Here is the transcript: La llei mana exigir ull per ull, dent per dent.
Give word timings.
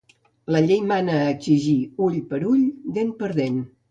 La 0.53 0.61
llei 0.67 0.79
mana 0.91 1.17
exigir 1.33 1.77
ull 2.07 2.17
per 2.33 2.39
ull, 2.53 2.65
dent 2.99 3.15
per 3.23 3.33
dent. 3.41 3.63